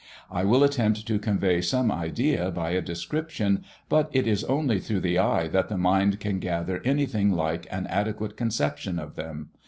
[0.31, 5.01] I will attempt to convey some idea by a description, but it is only through
[5.01, 9.49] the eye that the mind can gather anything like an adequate conception of them....